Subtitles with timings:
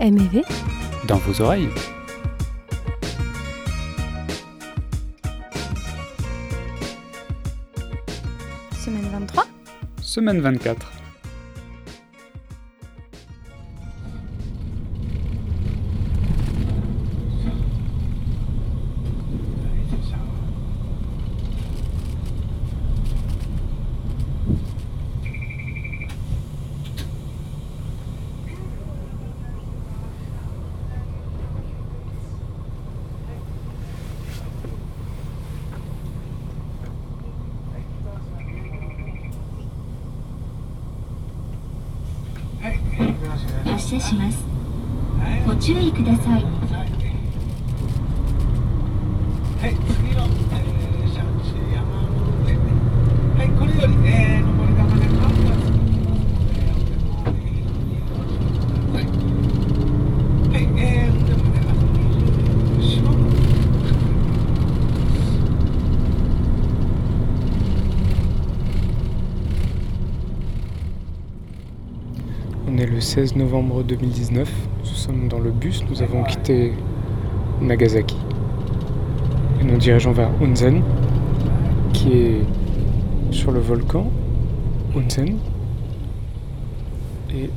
[0.00, 0.42] MEV
[1.06, 1.68] dans vos oreilles.
[8.72, 9.44] Semaine 23
[10.00, 11.00] Semaine 24.
[72.72, 74.46] On est le 16 novembre 2019.
[74.80, 75.82] Nous sommes dans le bus.
[75.88, 76.74] Nous avons quitté
[77.58, 78.18] Nagasaki.
[79.58, 80.82] Et nous dirigeons vers Unzen,
[81.94, 82.40] qui est
[83.30, 84.06] sur le volcan
[84.94, 85.38] Unzen
[87.34, 87.48] et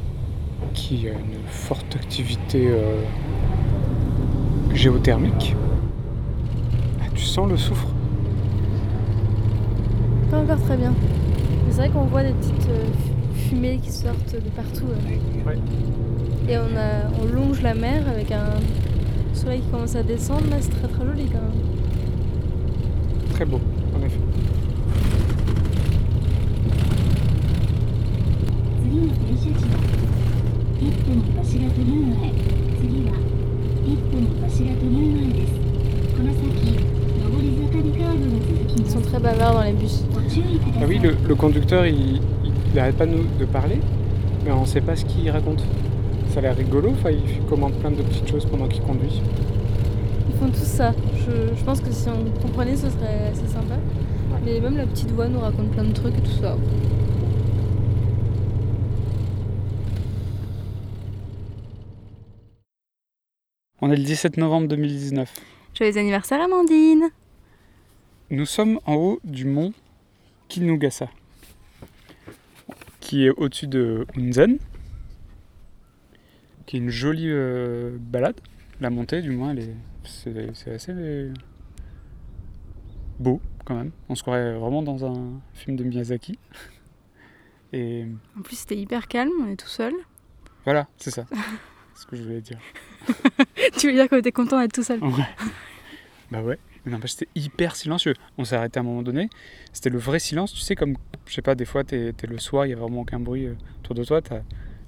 [0.74, 3.04] qui a une forte activité euh,
[4.74, 5.58] géothermique.
[7.02, 7.90] Ah, tu sens le soufre?
[10.32, 10.94] Pas encore très bien.
[11.70, 13.13] C'est vrai qu'on voit des petites euh,
[13.62, 14.86] qui sortent de partout.
[14.88, 15.52] Euh.
[16.50, 18.60] Et on, a, on longe la mer avec un
[19.34, 21.52] soleil qui commence à descendre, là c'est très très joli quand même.
[23.34, 23.60] Très beau,
[23.96, 24.20] en effet.
[38.76, 40.04] Ils sont très bavards dans les bus.
[40.82, 42.20] Ah oui, le, le conducteur, il,
[42.74, 43.80] il arrête pas de, nous, de parler,
[44.44, 45.64] mais on sait pas ce qu'il raconte.
[46.30, 49.22] Ça a l'air rigolo, enfin, il commande plein de petites choses pendant qu'il conduit.
[50.30, 50.94] Ils font tout ça.
[51.16, 53.76] Je, je pense que si on comprenait, ce serait assez sympa.
[54.44, 56.58] Mais même la petite voix nous raconte plein de trucs et tout ça.
[63.82, 65.32] On est le 17 novembre 2019.
[65.78, 67.10] Joyeux anniversaire, Amandine
[68.32, 69.74] Nous sommes en haut du mont
[70.48, 71.10] Kinugasa,
[73.04, 74.58] qui est au-dessus de Unzen,
[76.66, 78.40] qui est une jolie euh, balade.
[78.80, 79.76] La montée, du moins, elle est,
[80.06, 81.30] c'est, c'est assez
[83.20, 83.92] beau quand même.
[84.08, 86.40] On se croirait vraiment dans un film de Miyazaki.
[87.74, 88.06] Et
[88.38, 89.94] En plus, c'était hyper calme, on est tout seul.
[90.64, 91.26] voilà, c'est ça.
[91.94, 92.60] C'est ce que je voulais dire.
[93.78, 95.12] tu veux dire que t'es content d'être tout seul Ouais.
[96.32, 96.58] Bah ouais.
[96.86, 98.14] Mais n'empêche, c'était hyper silencieux.
[98.38, 99.30] On s'est arrêté à un moment donné.
[99.72, 100.54] C'était le vrai silence.
[100.54, 102.76] Tu sais, comme, je sais pas, des fois, t'es es le soir, il y a
[102.76, 104.22] vraiment aucun bruit euh, autour de toi.
[104.22, 104.42] T'as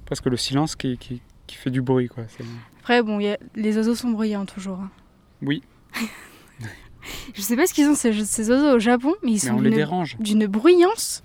[0.05, 2.25] presque le silence qui, qui, qui fait du bruit, quoi.
[2.79, 4.79] Après, bon, y a- les oiseaux sont bruyants toujours.
[4.79, 4.91] hein.
[5.41, 5.63] Oui,
[7.33, 9.55] Je sais pas ce qu'ils ont ces, ces oiseaux au Japon, mais ils sont
[10.19, 11.23] d'une- bruyance.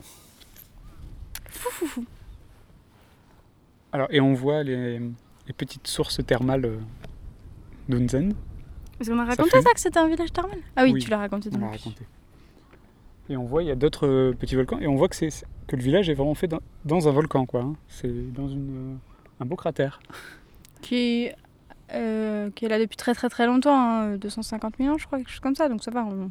[1.49, 2.05] Fou, fou, fou.
[3.93, 6.79] Alors, et on voit les, les petites sources thermales euh,
[7.89, 8.35] d'Unzen.
[9.01, 11.17] Parce qu'on a raconté ça, que c'était un village thermal Ah oui, Oui, tu l'as
[11.17, 11.85] raconté dans On le l'a bus.
[11.85, 12.05] raconté.
[13.31, 14.79] Et on voit, il y a d'autres euh, petits volcans.
[14.79, 15.31] Et on voit que, c'est,
[15.67, 17.63] que le village est vraiment fait dans, dans un volcan, quoi.
[17.63, 17.77] hein.
[17.89, 18.97] C'est dans une, euh,
[19.43, 20.01] un beau cratère.
[20.83, 21.31] Qui,
[21.95, 25.19] euh, qui est là depuis très très très longtemps, hein, 250 000 ans, je crois,
[25.19, 26.05] quelque chose comme ça, donc ça va.
[26.05, 26.31] on-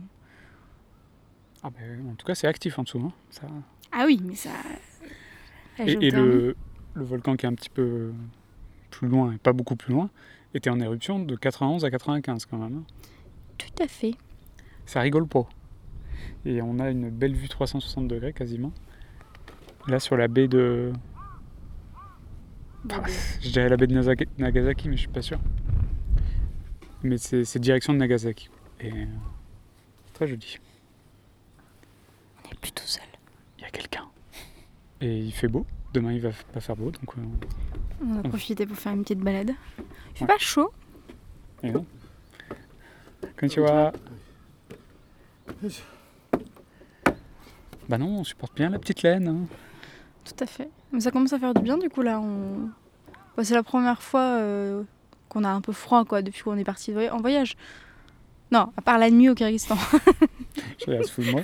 [1.63, 2.99] Ah, ben, en tout cas, c'est actif en dessous.
[2.99, 3.11] hein.
[3.31, 3.43] Ça,
[3.91, 4.49] Ah oui, mais ça.
[5.79, 6.55] Et, le,
[6.93, 8.11] le volcan qui est un petit peu
[8.91, 10.09] plus loin, et pas beaucoup plus loin,
[10.53, 12.77] était en éruption de 91 à 95 quand même.
[12.77, 12.83] hein.
[13.57, 14.15] Tout à fait.
[14.85, 15.47] Ça rigole pas.
[16.45, 18.71] Et on a une belle vue 360 degrés quasiment.
[19.87, 20.91] Là sur la baie de...
[23.41, 23.93] Je dirais la baie de
[24.37, 25.39] Nagasaki, mais je suis pas sûr.
[27.03, 28.49] Mais c'est direction de Nagasaki.
[28.79, 28.91] Et
[30.13, 30.57] très joli.
[32.45, 33.03] On est plus tout seul.
[33.57, 34.05] Il y a quelqu'un.
[35.01, 35.65] Et il fait beau.
[35.93, 37.21] Demain il va pas faire beau, donc euh,
[38.01, 39.51] On a profité pour faire une petite balade.
[39.79, 40.27] Il fait Ouais.
[40.27, 40.71] pas chaud.
[41.63, 41.85] et non.
[43.37, 43.91] Konnichiwa.
[47.87, 49.27] Bah non, on supporte bien la petite laine.
[49.27, 49.47] hein.
[50.23, 50.69] Tout à fait.
[50.91, 52.19] Mais ça commence à faire du bien du coup là.
[52.19, 52.69] On...
[53.35, 54.83] bah, c'est la première fois euh,
[55.27, 57.55] qu'on a un peu froid quoi depuis qu'on est parti en voyage.
[58.51, 59.77] Non, à part la nuit au Kyrgyzstan.
[60.85, 61.41] Je la fous de moi.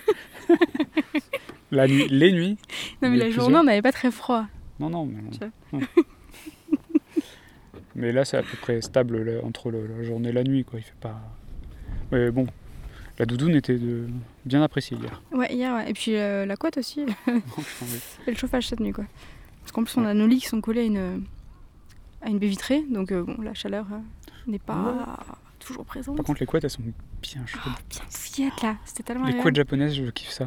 [1.71, 2.57] La nuit, les nuits.
[3.01, 4.45] non mais la journée on n'avait pas très froid.
[4.79, 5.79] Non, non, mais non.
[7.95, 10.63] Mais là, c'est à peu près stable là, entre le- la journée et la nuit,
[10.65, 10.79] quoi.
[10.79, 11.15] Il fait pas.
[12.11, 12.45] Mais bon,
[13.19, 14.07] la doudoune était de...
[14.45, 15.21] bien appréciée hier.
[15.31, 15.89] Ouais, hier, ouais.
[15.89, 19.05] Et puis euh, la couette aussi, et le chauffage cette nuit, quoi.
[19.61, 21.23] Parce qu'en plus, on a nos lits qui sont collés à une,
[22.21, 23.97] à une baie vitrée, donc euh, bon, la chaleur euh,
[24.47, 25.17] n'est pas
[25.59, 26.17] toujours présente.
[26.17, 26.83] Par contre, les couettes, elles sont
[27.21, 27.61] bien chaudes.
[27.65, 29.43] Oh, bien fouillettes là, c'était tellement les agréable.
[29.43, 30.45] couettes japonaises, je kiffe ça.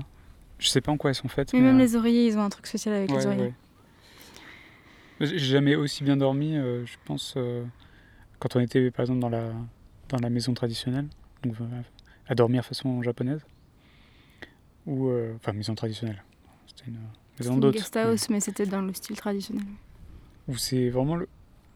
[0.60, 1.52] Je sais pas en quoi elles sont faites.
[1.54, 3.42] Mais même euh, les oreillers, ils ont un truc spécial avec ouais, les oreillers.
[3.44, 3.54] ouais.
[5.20, 7.64] J'ai jamais aussi bien dormi, euh, je pense, euh,
[8.38, 9.50] quand on était par exemple dans la,
[10.08, 11.08] dans la maison traditionnelle,
[11.42, 11.64] donc euh,
[12.28, 13.40] à dormir façon japonaise.
[14.86, 15.10] Ou.
[15.36, 16.22] enfin, maison traditionnelle.
[16.66, 16.96] C'était une
[17.32, 17.74] C'était maison une d'hôte.
[17.74, 19.66] guest house, mais c'était dans le style traditionnel.
[20.46, 21.28] Où c'est vraiment le,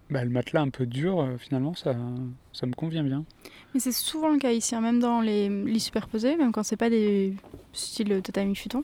[0.08, 1.94] bah, le matelas un peu dur, finalement, ça,
[2.54, 3.24] ça me convient bien.
[3.74, 6.76] Mais c'est souvent le cas ici, hein, même dans les lits superposés, même quand c'est
[6.78, 7.34] pas des
[7.74, 8.82] styles tatami futon,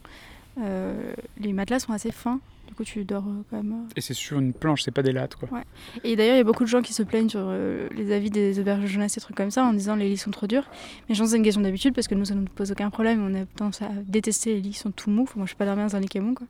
[0.59, 2.41] les matelas sont assez fins.
[2.69, 3.73] Du coup, tu dors euh, quand même.
[3.73, 3.89] euh.
[3.97, 5.49] Et c'est sur une planche, c'est pas des lattes, quoi.
[6.05, 8.31] Et d'ailleurs, il y a beaucoup de gens qui se plaignent sur euh, les avis
[8.31, 10.69] des auberges de jeunesse et trucs comme ça en disant les lits sont trop durs.
[11.09, 12.71] Mais je pense que c'est une question d'habitude parce que nous, ça ne nous pose
[12.71, 13.25] aucun problème.
[13.25, 15.23] On a tendance à détester les lits qui sont tout mous.
[15.23, 16.47] Enfin, moi, je suis pas dormir dans un lit qui est mou, quoi.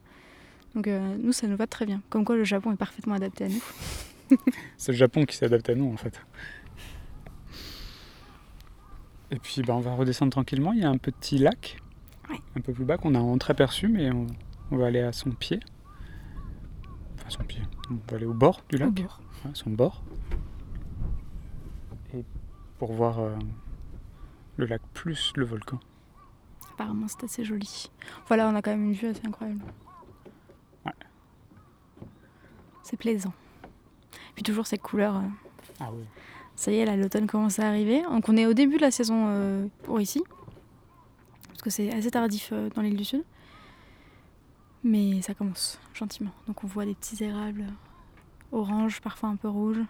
[0.75, 2.01] Donc, euh, nous, ça nous va très bien.
[2.09, 3.63] Comme quoi, le Japon est parfaitement adapté à nous.
[4.77, 6.21] C'est le Japon qui s'adapte à nous, en fait.
[9.31, 10.73] Et puis, bah, on va redescendre tranquillement.
[10.73, 11.77] Il y a un petit lac,
[12.29, 12.37] Ouais.
[12.55, 14.27] un peu plus bas, qu'on a entreaperçu, mais on,
[14.71, 15.59] on va aller à son pied.
[17.29, 17.61] Son pied.
[17.91, 19.19] On va aller au bord du lac, Au bord.
[19.53, 20.01] son bord.
[22.13, 22.23] Et
[22.79, 23.35] pour voir euh,
[24.57, 25.79] le lac plus le volcan.
[26.73, 27.89] Apparemment, c'est assez joli.
[28.27, 29.61] Voilà, on a quand même une vue assez incroyable.
[30.85, 30.93] Ouais.
[32.83, 33.33] C'est plaisant.
[34.33, 35.17] Puis toujours ces couleurs.
[35.17, 35.21] euh,
[35.79, 36.03] Ah oui.
[36.55, 38.01] Ça y est, là, l'automne commence à arriver.
[38.03, 40.23] Donc on est au début de la saison euh, pour ici.
[41.49, 43.23] Parce que c'est assez tardif dans l'île du Sud.
[44.83, 46.31] Mais ça commence gentiment.
[46.47, 47.65] Donc on voit des petits érables
[48.51, 49.81] orange, parfois un peu rouges.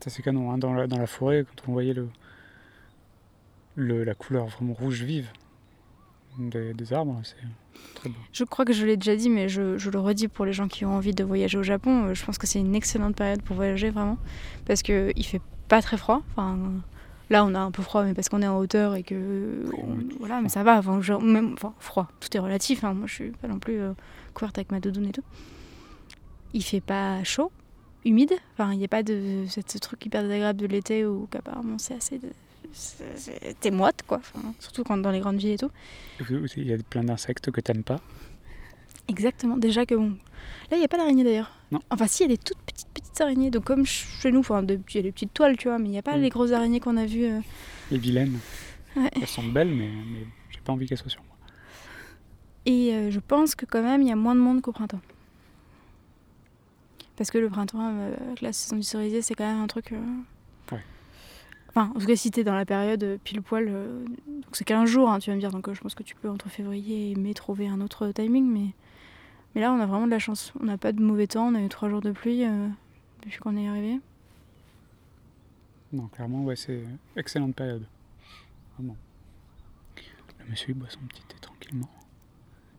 [0.00, 2.08] Ça c'est canon, hein, dans, la, dans la forêt, quand on voyait le,
[3.74, 5.28] le, la couleur vraiment rouge vive
[6.38, 7.34] des, des arbres, c'est
[7.96, 8.16] très beau.
[8.32, 10.68] Je crois que je l'ai déjà dit, mais je, je le redis pour les gens
[10.68, 12.04] qui ont envie de voyager au Japon.
[12.04, 14.18] euh, Je pense que c'est une excellente période pour voyager vraiment.
[14.66, 16.22] Parce qu'il fait pas très froid.
[16.30, 16.56] Enfin,
[17.30, 19.64] là, on a un peu froid, mais parce qu'on est en hauteur et que.
[19.76, 20.78] On- voilà, mais ça va.
[20.78, 22.84] Enfin, genre, même, enfin, froid, tout est relatif.
[22.84, 22.94] hein.
[22.94, 23.92] Moi, je suis pas non plus euh,
[24.34, 25.24] couverte avec ma doudoune et tout.
[26.54, 27.52] Il fait pas chaud,
[28.04, 28.32] humide.
[28.54, 31.78] Enfin, il n'y a pas de ce ce truc hyper désagréable de l'été où qu'apparemment
[31.78, 32.18] c'est assez.
[32.18, 32.28] de-
[33.60, 34.18] T'es moite, quoi.
[34.18, 35.70] Enfin, surtout quand dans les grandes villes et tout.
[36.56, 38.00] Il y a plein d'insectes que t'aimes pas?
[39.08, 40.10] Exactement, déjà que bon.
[40.70, 41.50] Là, il n'y a pas d'araignées d'ailleurs.
[41.72, 41.80] Non.
[41.90, 43.50] Enfin, si, il y a des toutes petites, petites araignées.
[43.50, 45.90] Donc, comme chez nous, enfin, il y a des petites toiles, tu vois, mais il
[45.92, 46.20] n'y a pas Mm.
[46.22, 47.24] les grosses araignées qu'on a vues.
[47.24, 47.40] euh.
[47.90, 48.38] Les vilaines,
[48.96, 49.10] Ouais.
[49.20, 51.36] elles sont belles, mais, mais j'ai pas envie qu'elles soient sur moi.
[52.66, 55.00] Et euh, je pense que quand même, il y a moins de monde qu'au printemps.
[57.16, 59.92] Parce que le printemps, euh, avec la saison du cerisier, c'est quand même un truc.
[59.92, 59.96] euh,
[60.72, 60.82] Ouais.
[61.70, 65.08] Enfin, en tout cas, si t'es dans la période pile poil, donc c'est 15 jours,
[65.10, 67.34] hein, tu vas me dire, donc je pense que tu peux entre février et mai
[67.34, 68.68] trouver un autre timing, mais,
[69.54, 70.52] mais là, on a vraiment de la chance.
[70.60, 72.68] On n'a pas de mauvais temps, on a eu 3 jours de pluie euh,
[73.22, 73.98] depuis qu'on est arrivé.
[75.92, 76.82] Non, clairement, ouais, c'est
[77.16, 77.86] excellente période.
[78.76, 78.96] Vraiment.
[80.40, 81.88] Le monsieur, il boit son petit thé tranquillement.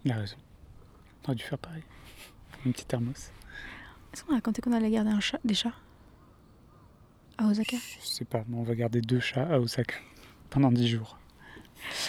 [0.06, 0.38] Il a raison.
[1.24, 1.84] On aurait dû faire pareil.
[2.66, 3.32] Un petit thermos.
[4.14, 5.74] Est-ce qu'on a raconté qu'on allait garder un chat, des chats
[7.38, 7.78] à Osaka?
[8.02, 9.96] Je sais pas, mais on va garder deux chats à Osaka
[10.50, 11.18] pendant 10 jours.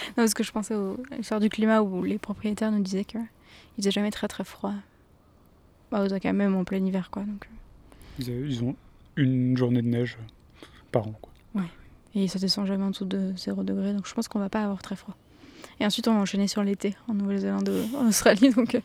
[0.08, 3.04] Non, parce que je pensais au- à l'histoire du climat où les propriétaires nous disaient
[3.80, 4.74] qu'il faisait jamais très très froid.
[5.92, 7.22] À Osaka, même en plein hiver, quoi.
[7.22, 7.48] Donc,
[8.20, 8.46] euh.
[8.48, 8.76] Ils, ont
[9.16, 10.18] une journée de neige
[10.92, 11.14] par an.
[11.20, 11.30] Quoi.
[12.14, 14.62] Et ça descend jamais en dessous de 0 degré, donc je pense qu'on va pas
[14.62, 15.16] avoir très froid.
[15.78, 18.80] Et ensuite, on va enchaîner sur l'été en Nouvelle-Zélande, en Australie, donc euh,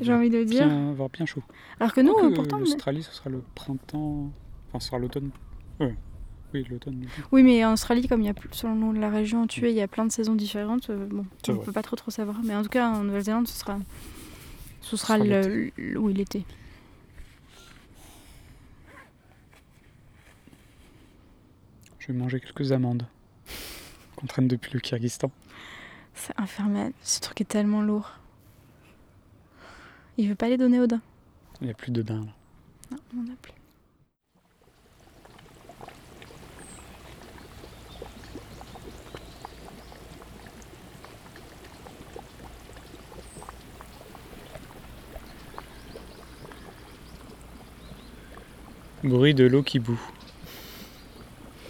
[0.00, 0.66] j'ai envie de dire.
[0.66, 1.42] bien, avoir bien chaud.
[1.78, 2.58] Alors que nous, euh, pourtant.
[2.58, 4.30] l'Australie, ce sera le printemps.
[4.68, 5.30] Enfin, ce sera l'automne.
[5.80, 5.94] Ouais.
[6.52, 7.06] Oui, l'automne.
[7.32, 9.76] Oui, mais en Australie, comme il y a selon la région où tu es, il
[9.76, 10.90] y a plein de saisons différentes.
[10.90, 11.64] euh, bon, on vrai.
[11.64, 12.36] peut pas trop trop savoir.
[12.44, 13.78] Mais en tout cas, en Nouvelle-Zélande, ce sera,
[14.90, 16.44] ce sera, sera le, le- oui, l'été.
[21.98, 23.06] Je vais manger quelques amandes
[24.16, 25.30] qu'on traîne depuis le Kyrgyzstan.
[26.14, 26.92] C'est infernal.
[27.02, 28.12] Ce truc est tellement lourd.
[30.16, 31.00] Il veut pas les donner au dain.
[31.60, 32.32] Il n'y a plus de daim là.
[32.92, 33.52] Non, on en a plus.
[49.02, 50.00] Bruit de l'eau qui boue.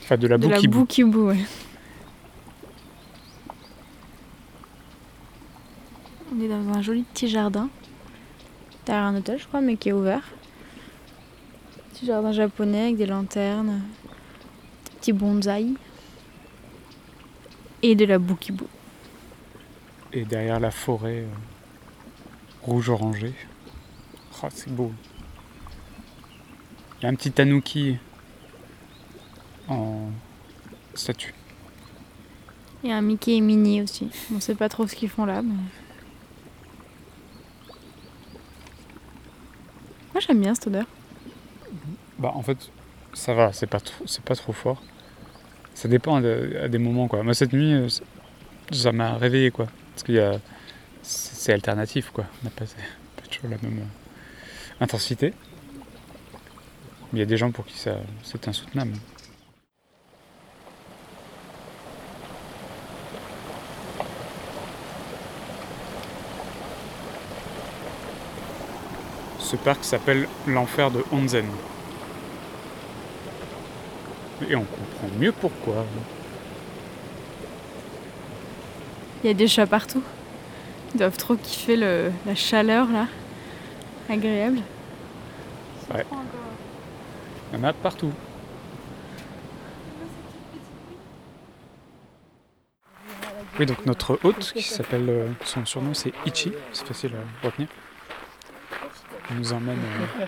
[0.03, 0.81] Enfin, de la de boue la qui boue.
[0.81, 1.39] boue qui boue, ouais.
[6.33, 7.69] On est dans un joli petit jardin.
[8.87, 10.23] Derrière un hôtel, je crois, mais qui est ouvert.
[11.93, 13.83] Petit jardin japonais avec des lanternes,
[14.85, 15.77] des petits bonsaïs
[17.83, 18.65] et de la boukibu.
[20.13, 21.27] Et derrière la forêt euh,
[22.63, 23.33] rouge-orangé.
[24.43, 24.93] Oh, c'est beau.
[27.01, 27.97] Il y a un petit tanuki
[29.69, 30.09] en
[30.95, 31.35] statue.
[32.85, 34.09] Et un Mickey et Minnie aussi.
[34.35, 35.55] On sait pas trop ce qu'ils font là, mais.
[40.13, 40.87] Moi j'aime bien cette odeur.
[42.19, 42.71] Bah en fait,
[43.15, 44.83] ça va, c'est pas trop, c'est pas trop fort.
[45.75, 46.19] Ça dépend à,
[46.65, 47.23] à des moments quoi.
[47.23, 47.89] Moi cette nuit, euh,
[48.73, 49.67] ça- m'a réveillé quoi.
[49.95, 50.33] Parce qu'il y a,
[51.03, 52.25] c'est c'est alternatif quoi.
[52.43, 55.33] On n'a pas, pas toujours la même euh, intensité.
[57.13, 58.93] Il y a des gens pour qui ça, c'est insoutenable.
[69.39, 71.47] Ce parc s'appelle l'enfer de Onzen.
[74.49, 75.85] Et on comprend mieux pourquoi.
[79.23, 80.03] Il y a des chats partout.
[80.95, 83.07] Ils doivent trop kiffer le- la chaleur là.
[84.09, 84.61] Agréable.
[85.95, 86.05] Ouais.
[87.53, 88.13] Il y en a partout.
[93.59, 97.69] Oui, donc notre hôte, qui s'appelle, euh, son surnom c'est Ichi, c'est facile à retenir.
[99.31, 100.27] Il nous emmène euh,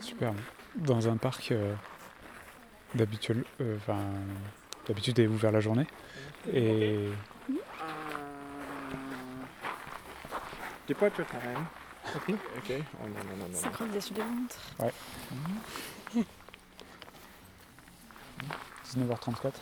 [0.00, 0.32] super,
[0.74, 1.74] dans un parc euh,
[2.94, 3.98] d'habitude, euh, enfin,
[4.86, 5.86] d'habitude est ouvert la journée.
[6.52, 7.08] Et
[12.16, 12.34] Okay.
[12.58, 12.84] Okay.
[13.02, 13.58] Oh no no no no.
[13.58, 14.58] Synchronisation des montres.
[18.94, 19.52] 19h34.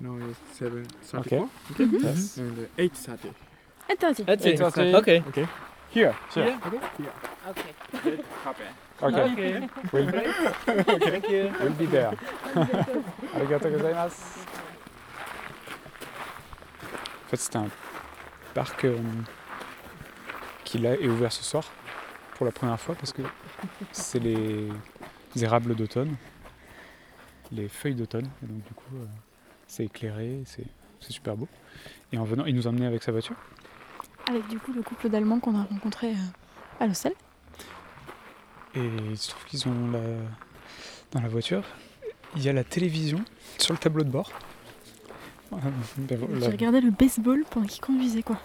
[0.00, 1.38] No, it's seven Okay.
[1.38, 1.48] thirty-four.
[1.86, 1.98] Okay.
[1.98, 2.36] Yes.
[2.36, 3.32] And uh, eight thirty.
[3.88, 4.60] Attends, That's it.
[4.60, 4.94] it.
[4.94, 5.22] Okay.
[5.28, 5.48] Okay.
[5.90, 6.58] Here, here?
[7.48, 7.74] Okay.
[7.98, 8.70] Okay.
[9.02, 9.38] We'll, Thank
[11.28, 11.52] you.
[11.60, 12.12] we'll be there.
[13.34, 14.41] Arigato gozaimasu.
[17.32, 17.68] En fait, c'est un
[18.52, 18.98] parc euh,
[20.64, 21.64] qui là est ouvert ce soir
[22.34, 23.22] pour la première fois parce que
[23.90, 24.68] c'est les
[25.36, 26.14] érables d'automne,
[27.50, 28.28] les feuilles d'automne.
[28.42, 29.06] Et donc du coup, euh,
[29.66, 30.66] c'est éclairé, c'est
[31.00, 31.48] c'est super beau.
[32.12, 33.36] Et en venant, il nous a emmenés avec sa voiture.
[34.28, 37.14] Avec du coup le couple d'Allemands qu'on a rencontré euh, à l'hostel.
[38.74, 40.00] Et il se trouve qu'ils ont la...
[41.12, 41.64] dans la voiture,
[42.36, 43.24] il y a la télévision
[43.56, 44.30] sur le tableau de bord.
[46.40, 48.38] La- regardait le baseball pendant qu'il conduisait quoi.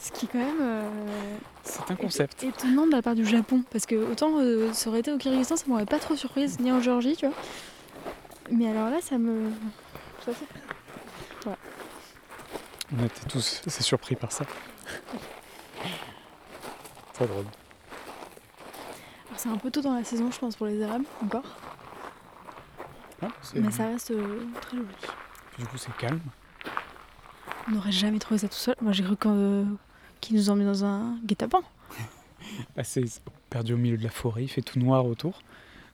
[0.00, 0.88] Ce qui est quand même euh,
[1.62, 2.42] C'est un concept.
[2.44, 3.62] étonnant de la part du Japon.
[3.70, 6.70] Parce que autant euh, ça aurait été au Kyrgyzstan, ça m'aurait pas trop surprise, ni
[6.70, 7.34] en Géorgie, tu vois.
[8.50, 9.50] Mais alors là, ça me.
[10.26, 10.44] ça fait-
[12.96, 14.44] On était tous assez surpris par ça.
[17.14, 17.44] Très drôle.
[19.28, 21.44] Alors, C'est un peu tôt dans la saison, je pense, pour les érables, encore.
[23.42, 24.88] C'est- Mais ça reste euh, très joli.
[25.58, 26.20] Du coup, c'est calme.
[27.68, 28.74] On n'aurait jamais trouvé ça tout seul.
[28.80, 29.64] Moi, j'ai cru euh,
[30.20, 31.62] qu'il nous emmène dans un guet-apens.
[32.76, 33.04] Là, c'est
[33.50, 35.40] perdu au milieu de la forêt, il fait tout noir autour.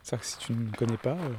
[0.03, 1.11] C'est-à-dire que si tu ne connais pas.
[1.11, 1.35] euh,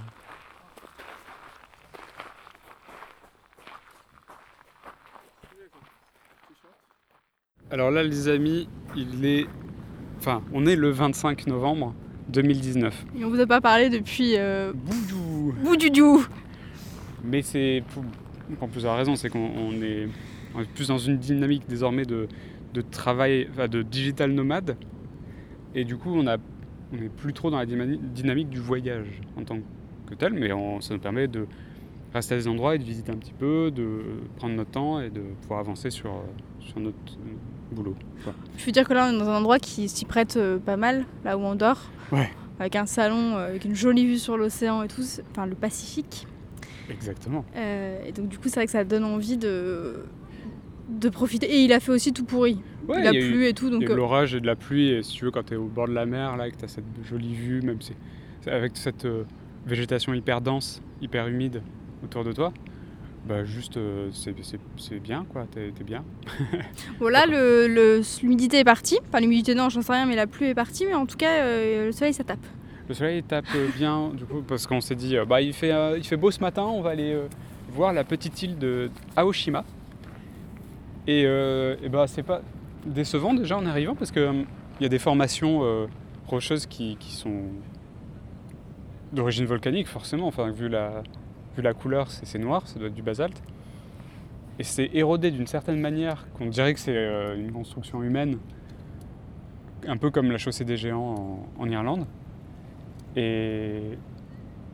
[7.70, 9.48] Alors là, les amis, il est.
[10.18, 11.96] Enfin, on est le 25 novembre
[12.30, 13.06] 2019.
[13.18, 16.25] Et on vous a pas parlé depuis euh, Boudou Boudoudou.
[17.24, 18.04] Mais c'est pour,
[18.60, 19.16] pour plusieurs raisons.
[19.16, 20.08] C'est qu'on on est,
[20.56, 22.28] on est plus dans une dynamique désormais de,
[22.74, 24.75] de travail, enfin de digital nomade.
[25.75, 26.38] Et du coup, on a
[26.94, 29.58] on n'est plus trop dans la dynami- dynamique du voyage en tant
[30.08, 31.48] que tel, mais on- ça nous permet de
[32.13, 34.01] rester à des endroits et de visiter un petit peu, de
[34.36, 36.20] prendre notre temps et de pouvoir avancer sur, euh,
[36.60, 37.96] sur notre euh, boulot.
[38.25, 38.34] quoi.
[38.58, 40.75] Je veux dire que là, on est dans un endroit qui s'y prête euh, pas
[40.75, 41.90] mal, là où on dort?
[42.12, 42.30] Ouais.
[42.60, 46.28] Avec un salon, avec une jolie vue sur l'océan et tout, enfin le Pacifique.
[46.89, 47.45] Exactement.
[47.55, 50.03] Euh, et donc, du coup, c'est vrai que ça donne envie de,
[50.89, 51.45] de profiter.
[51.47, 52.59] Et il a fait aussi tout pourri.
[52.88, 53.69] Ouais, il a il y a eu- plu et tout.
[53.69, 55.31] Donc, y a eu de euh, l'orage et de la pluie, et si tu veux,
[55.31, 57.33] quand tu es au bord de la mer, là, et que tu as cette jolie
[57.35, 57.93] vue, même si,
[58.47, 59.23] avec cette euh,
[59.65, 61.61] végétation hyper dense, hyper humide
[62.03, 62.51] autour de toi,
[63.27, 66.03] bah juste, euh, c'est, bien, quoi, t'es, t'es bien.
[67.00, 68.97] Voilà, le, le- l'humidité est partie.
[69.07, 70.85] Enfin, l'humidité, non, j'en sais rien, mais la pluie est partie.
[70.88, 72.39] Mais en tout cas, euh, le soleil, ça tape.
[72.91, 75.71] Le soleil tape euh, bien, du coup, parce qu'on s'est dit, euh, bah il fait,
[75.71, 77.17] euh, il fait beau ce matin, on va aller
[77.69, 79.63] voir la petite île de Aoshima.
[81.07, 81.25] Et,
[81.89, 82.41] bah c'est pas
[82.86, 84.45] décevant déjà en arrivant, parce qu'il
[84.81, 85.88] y a des formations
[86.27, 87.43] rocheuses qui, qui sont
[89.13, 91.01] d'origine volcanique, forcément, enfin, vu la,
[91.55, 93.41] vu la couleur, c'est, noir, ça doit être du basalte.
[94.60, 98.38] Et c'est érodé d'une certaine manière qu'on dirait que c'est une construction humaine,
[99.88, 102.05] un peu comme la chaussée des géants en, en Irlande.
[103.15, 103.82] Et,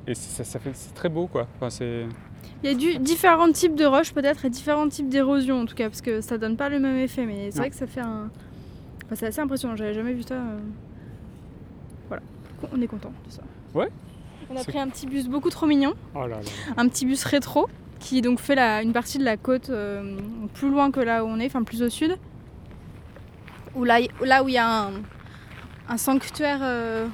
[0.05, 1.47] et ça, ça fait, c'est très beau quoi.
[1.55, 2.05] Enfin, c'est,
[2.63, 5.75] Il y a du, différents types de roches peut-être et différents types d'érosion en tout
[5.75, 7.61] cas parce que ça donne pas le même effet mais c'est Non.
[7.63, 8.29] vrai que ça fait un...
[9.05, 10.35] Enfin, c'est assez impressionnant, j'avais jamais vu ça.
[10.35, 10.59] euh.
[12.09, 12.21] Voilà,
[12.73, 13.41] on est content de ça.
[13.73, 13.89] Ouais.
[14.49, 16.39] On a C'est- pris un petit bus beaucoup trop mignon, oh là là.
[16.77, 17.67] un petit bus rétro
[17.99, 20.17] qui donc fait la, une partie de la côte euh,
[20.53, 22.15] plus loin que là où on est, enfin plus au sud.
[23.75, 23.99] Où là,
[24.43, 24.91] où il y a un,
[25.89, 27.07] un sanctuaire euh,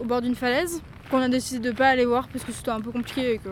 [0.00, 2.80] au bord d'une falaise qu'on a décidé de pas aller voir parce que c'était un
[2.80, 3.48] peu compliqué et que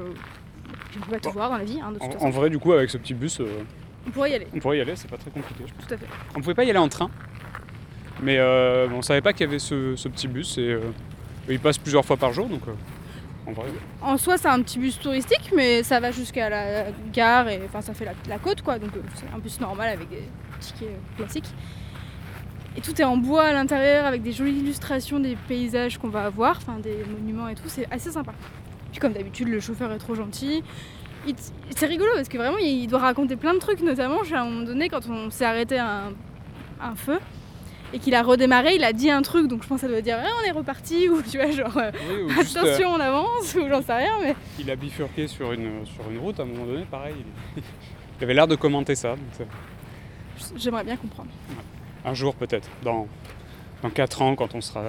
[0.92, 2.26] je ne peux pas tout voir dans la vie hein, de toute En, façon.
[2.26, 3.46] en vrai, du coup, avec ce petit bus, euh,
[4.06, 5.64] On pourrait y aller, on pourrait y aller, c'est pas très compliqué.
[5.66, 5.86] je pense.
[5.86, 6.06] tout à fait.
[6.36, 7.10] On pouvait pas y aller en train,
[8.22, 10.80] mais euh, on savait pas qu'il y avait ce, ce petit bus et euh,
[11.48, 12.72] il passe plusieurs fois par jour, donc euh,
[13.50, 13.66] en vrai.
[14.02, 17.80] En soi, c'est un petit bus touristique, mais ça va jusqu'à la gare et enfin
[17.80, 20.22] ça fait la, la côte quoi, donc c'est un bus normal avec des
[20.60, 21.52] tickets classiques.
[22.78, 26.26] Et tout est en bois à l'intérieur avec des jolies illustrations des paysages qu'on va
[26.26, 28.32] avoir, enfin des monuments et tout, c'est assez sympa.
[28.92, 30.62] Puis comme d'habitude, le chauffeur est trop gentil.
[31.70, 34.64] C'est rigolo parce que vraiment il doit raconter plein de trucs, notamment à un moment
[34.64, 36.08] donné quand on s'est arrêté à un,
[36.80, 37.18] à un feu
[37.92, 40.00] et qu'il a redémarré, il a dit un truc, donc je pense que ça doit
[40.00, 42.90] dire Ah, on est reparti ou tu vois genre euh, Oui, ou juste, euh, attention
[42.90, 46.38] on avance ou j'en sais rien mais il a bifurqué sur une, sur une route
[46.38, 47.16] à un moment donné, pareil.
[47.56, 47.62] Il,
[48.20, 49.16] il avait l'air de commenter ça.
[50.54, 51.30] j'aimerais bien comprendre.
[52.08, 53.06] Un jour peut-être, dans,
[53.82, 54.84] dans 4 ans, quand on sera,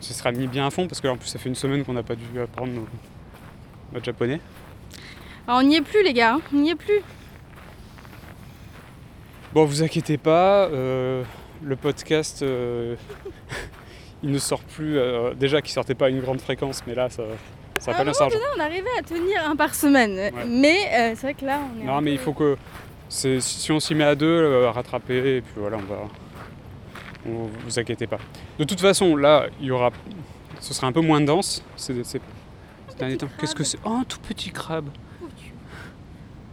[0.00, 1.92] se sera mis bien à fond, parce que en plus ça fait une semaine qu'on
[1.94, 2.88] n'a pas dû apprendre nos-
[3.92, 4.40] notre japonais.
[5.46, 7.00] Alors on n'y est plus les gars, hein, on n'y est plus.
[9.52, 11.22] Bon, vous inquiétez pas, euh,
[11.62, 12.96] le podcast, euh,
[14.22, 14.98] il ne sort plus.
[14.98, 17.22] euh, déjà qu'il sortait pas à une grande fréquence, mais là, ça,
[17.78, 21.34] ça va pas moment bien On arrivait à tenir un par semaine, mais c'est vrai
[21.34, 21.84] que là on est.
[21.84, 22.56] Non, mais peu- il faut que.
[23.08, 26.00] Si on s'y met à deux, rattraper, et puis voilà, on va.
[27.26, 28.18] On- vous inquiétez pas.
[28.58, 29.90] De toute façon, là, il y aura.
[30.60, 31.62] Ce sera un peu moins dense.
[31.76, 32.04] C'est.
[32.04, 32.20] c'est-.
[33.38, 33.78] Qu'est-ce que c'est?
[33.84, 34.88] Oh, un tout petit crabe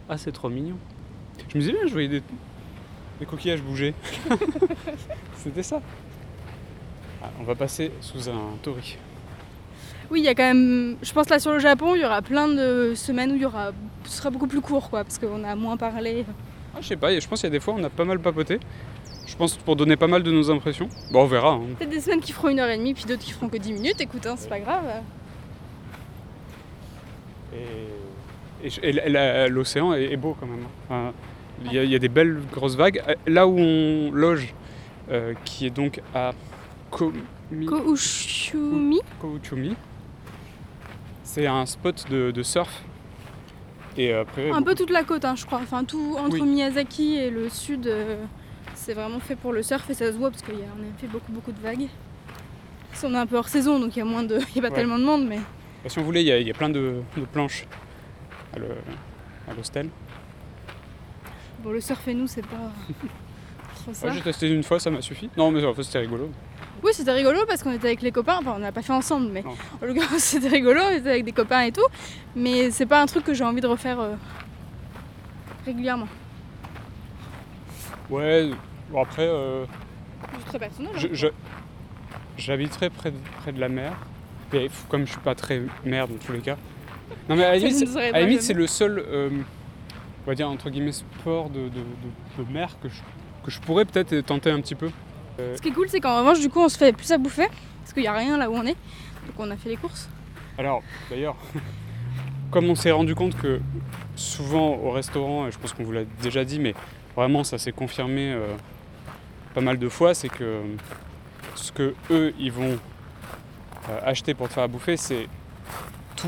[0.10, 0.76] Ah, c'est trop mignon.
[1.50, 2.24] Je me disais bien, je voyais des,
[3.20, 3.94] des coquillages bouger.
[5.38, 5.82] C'était ça.
[7.24, 8.98] Ah, on va passer sous un tori.
[10.10, 10.98] Oui, il y a quand même.
[11.02, 13.46] Je pense là sur le Japon, il y aura plein de semaines où il y
[13.46, 13.72] aura.
[14.06, 16.26] Ce sera beaucoup plus court quoi, parce qu'on a moins parlé.
[16.76, 18.20] Ah, je sais pas, je pense qu'il y a des fois on a pas mal
[18.20, 18.60] papoté.
[19.26, 20.90] Je pense pour donner pas mal de nos impressions.
[21.12, 21.54] Bon, on verra.
[21.54, 21.62] hein.
[21.78, 23.74] Peut-être des semaines qui feront une heure et demie, puis d'autres qui feront que 10
[23.74, 24.02] minutes.
[24.02, 24.84] Écoute, hein, c'est pas grave.
[28.64, 28.92] Et,
[29.50, 30.66] l'océan est, est beau quand même.
[30.86, 31.14] Enfin,
[31.66, 33.02] il, y a, il y a des belles grosses vagues.
[33.08, 34.54] Euh, Là où on loge,
[35.10, 36.32] euh, qui est donc à.
[37.62, 39.00] Kouchumi,
[41.24, 42.84] c'est un spot de, de surf.
[43.98, 45.60] Et après, Un peu toute la côte, hein, je crois.
[45.64, 46.42] Enfin, tout entre Oui.
[46.44, 48.24] Miyazaki et le sud, euh,
[48.84, 50.66] c'est vraiment fait pour le surf et ça se voit parce y a
[50.96, 51.88] effet beaucoup, beaucoup de vagues.
[52.94, 54.60] Si on est un peu hors saison, donc il y a moins de, il y
[54.60, 54.76] a pas Ouais.
[54.76, 56.70] tellement de monde, mais bah, si on voulait, il y a, il y a plein
[56.70, 57.66] de, de planches
[58.54, 59.90] à l'hostel.
[61.64, 62.72] bon, le surf et nous, c'est pas
[63.76, 64.08] trop ça.
[64.08, 65.30] Ouais, J'ai testé une fois, ça m'a suffi.
[65.38, 66.30] Non, mais en fait, c'était rigolo.
[66.84, 68.38] Oui, c'était rigolo parce qu'on était avec les copains.
[68.40, 69.52] Enfin, on n'a pas fait ensemble, mais Non.
[69.82, 70.82] en l'occurrence, c'était rigolo.
[70.84, 71.86] On était avec des copains et tout.
[72.36, 74.16] Mais c'est pas un truc que j'ai envie de refaire euh,
[75.66, 76.08] régulièrement.
[78.10, 78.50] Ouais,
[78.92, 79.66] bon, après, euh,
[80.36, 80.92] Juste très personnel.
[80.96, 81.00] hein.
[81.14, 81.28] je-
[82.38, 83.94] j'habiterai près de, près de la mer.
[84.54, 86.58] Et comme je suis pas très mer dans tous les cas.
[87.30, 87.80] Non, mais à la limite,
[88.14, 89.30] limite, c'est le seul, euh,
[90.26, 93.00] on va dire, entre guillemets, sport de, de- de- de mer que je,
[93.46, 94.90] que je pourrais peut-être tenter un petit peu.
[95.40, 97.18] Euh, Ce qui est cool, c'est qu'en revanche, du coup, on se fait plus à
[97.18, 97.48] bouffer.
[97.82, 98.76] Parce qu'il n'y a rien là où on est.
[99.28, 100.10] Donc on a fait les courses.
[100.58, 101.36] Alors, d'ailleurs,
[102.52, 103.62] comme on s'est rendu compte que
[104.16, 106.76] souvent au restaurant, et je pense qu'on vous l'a déjà dit, mais
[107.16, 108.48] vraiment ça s'est confirmé euh,
[109.54, 110.62] pas mal de fois, c'est que
[111.56, 112.78] ce que eux ils vont
[113.90, 115.28] euh, acheter pour te faire à bouffer, c'est
[116.16, 116.28] tout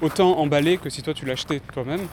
[0.00, 2.06] autant emballé que si toi tu l'achetais toi-même.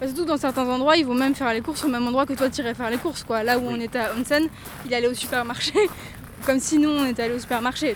[0.00, 2.26] Bah, surtout que dans certains endroits, ils vont même faire les courses au même endroit
[2.26, 3.22] que toi, tu irais faire les courses.
[3.22, 3.42] Quoi.
[3.42, 3.74] Là où Oui.
[3.76, 4.48] on était à Onsen,
[4.86, 5.74] il allait au supermarché.
[6.46, 7.94] Comme si nous, on était allés au supermarché.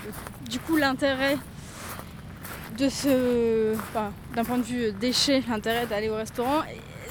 [0.49, 1.37] Du coup, l'intérêt
[2.77, 3.73] de ce.
[3.75, 6.61] Enfin, d'un point de vue déchet, l'intérêt d'aller au restaurant,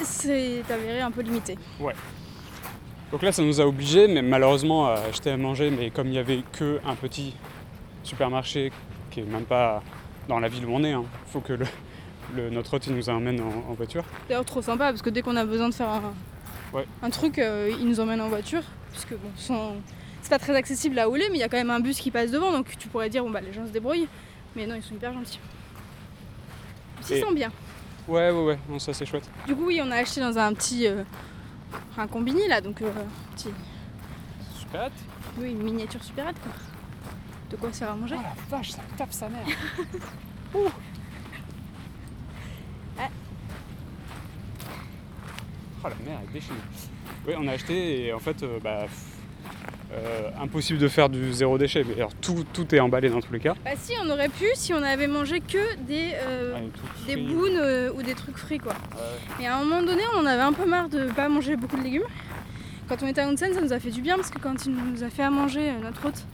[0.03, 1.57] c'est avéré un peu limité.
[3.13, 6.13] Donc là ça nous a obligés, mais malheureusement à acheter à manger, mais comme il
[6.13, 7.35] n'y avait que un petit
[8.03, 8.71] supermarché
[9.11, 9.83] qui est même pas
[10.29, 11.67] dans la ville où on est, il faut que le,
[12.37, 14.05] le- notre hôte il nous emmène en- en voiture.
[14.29, 16.13] D'ailleurs, trop sympa parce que dès qu'on a besoin de faire un,
[16.75, 16.85] Ouais.
[17.03, 18.61] un truc, euh, ils nous emmènent en voiture.
[18.93, 19.73] Puisque bon, sans-
[20.21, 21.81] c'est pas très accessible là où il est, mais il y a quand même un
[21.81, 22.53] bus qui passe devant.
[22.53, 24.09] Donc tu pourrais dire, bon bah les gens se débrouillent.
[24.55, 25.41] Mais non, ils sont hyper gentils.
[27.01, 27.51] Ils s'y Et- sentent bien.
[28.07, 29.29] Ouais, ouais, ouais, non, ça c'est chouette.
[29.47, 30.87] Du coup, oui, on a acheté dans un petit.
[30.87, 31.05] euh,
[31.97, 32.91] un combini là, donc euh,
[33.35, 33.51] petit.
[35.39, 36.53] Oui, une miniature supérette quoi.
[37.51, 39.47] De quoi faire à manger Oh la vache, ça tape sa mère.
[45.85, 46.59] Oh la mer est déchaînée.
[47.27, 48.87] Oui, on a acheté et en fait, euh, bah,
[49.93, 51.85] euh, impossible de faire du zéro déchet.
[51.89, 53.55] Mais alors tout, tout est emballé dans tous les cas.
[53.65, 56.59] Bah si, on aurait pu si on avait mangé que des, euh,
[57.07, 58.73] des bounes euh, ou des trucs frits quoi.
[58.73, 59.45] Ouais.
[59.45, 61.77] Et à un moment donné, on en avait un peu marre de pas manger beaucoup
[61.77, 62.03] de légumes.
[62.89, 64.73] Quand on était à Onsen, ça nous a fait du bien parce que quand il
[64.73, 66.25] nous a fait à manger, euh, notre hôte,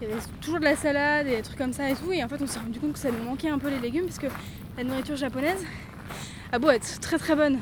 [0.00, 2.12] il y avait toujours de la salade et des trucs comme ça et tout.
[2.12, 4.04] Et en fait, on s'est rendu compte que ça nous manquait un peu les légumes
[4.04, 4.26] parce que
[4.78, 5.64] la nourriture japonaise
[6.52, 7.58] a beau être très très bonne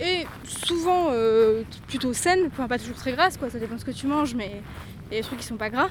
[0.00, 3.84] et souvent euh, plutôt saine, enfin pas toujours très grasse quoi, ça dépend de ce
[3.84, 4.60] que tu manges, mais
[5.10, 5.88] il y a des trucs qui sont pas gras.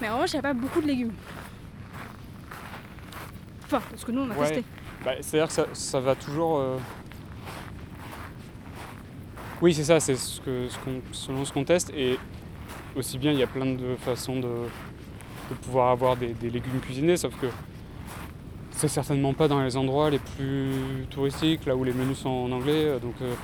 [0.00, 1.12] Mais en revanche, il n'y a pas beaucoup de légumes.
[3.64, 4.46] Enfin, parce que nous on a Ouais.
[4.48, 4.64] testé.
[5.04, 6.58] Bah, C'est-à-dire que ça, ça va toujours.
[6.58, 6.76] euh,
[9.60, 11.90] Oui, c'est ça, c'est ce que, ce qu'on- selon ce qu'on teste.
[11.96, 12.16] Et
[12.96, 14.42] aussi bien, il y a plein de façons de,
[15.50, 17.46] de pouvoir avoir des, des légumes cuisinés, sauf que
[18.78, 20.70] c'est certainement pas dans les endroits les plus
[21.10, 22.84] touristiques, là où les menus sont en anglais.
[22.86, 23.34] euh, Donc, euh,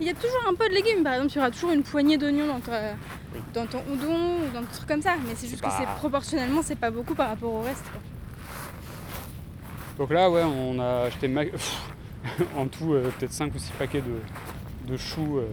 [0.00, 1.82] Il y a toujours un peu de légumes, par exemple, il y aura toujours une
[1.82, 2.94] poignée d'oignons dans, ta-
[3.34, 3.40] Oui.
[3.54, 6.60] dans ton udon ou dans des trucs comme ça, mais c'est juste que c'est proportionnellement,
[6.62, 7.84] c'est pas beaucoup par rapport au reste.
[7.90, 8.00] quoi.
[9.98, 11.42] donc là, ouais, on a acheté ma-
[12.56, 15.38] en tout euh, peut-être 5 ou 6 paquets de, de choux.
[15.38, 15.46] euh,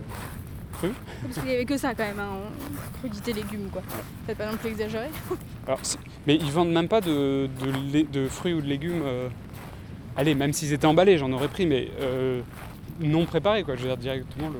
[1.23, 3.81] Parce qu'il y avait que ça quand même, hein, en crudité légumes quoi.
[4.25, 5.07] Peut-être pas non plus exagéré.
[5.67, 5.79] Alors,
[6.27, 7.47] mais ils vendent même pas de,
[8.11, 9.01] de, fruits ou de légumes.
[9.03, 9.29] euh,
[10.17, 12.41] Allez, même s'ils étaient emballés, j'en aurais pris, mais euh,
[12.99, 13.75] non préparés, quoi.
[13.75, 14.59] Je veux dire directement le,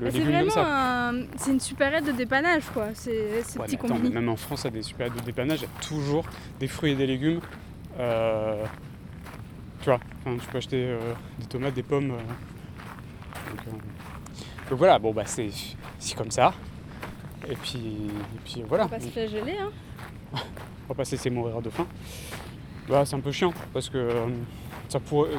[0.00, 1.12] le Bah, c'est vraiment un...
[1.38, 4.14] c'est une supérette de dépannage quoi, c'est ces Ouais, petits mais attends, mais combini.
[4.14, 6.24] même en France, à des super de dépannage, il y a toujours
[6.60, 7.40] des fruits et des légumes.
[7.98, 8.64] euh,
[9.80, 10.96] tu vois, enfin, tu peux acheter
[11.38, 12.08] des tomates, des pommes.
[12.08, 13.80] donc,
[14.72, 15.50] donc voilà, bon bah c'est
[16.16, 16.54] comme ça.
[17.46, 18.84] Et puis, et puis voilà.
[18.84, 19.68] Faut pas se flageller hein.
[20.32, 21.86] on va pas se laisser mourir de faim.
[22.88, 24.28] Bah, c'est un peu chiant parce que euh,
[24.88, 25.32] ça, pourrait,